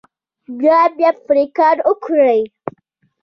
[0.59, 2.41] بیا بیا پرې کار وکړئ.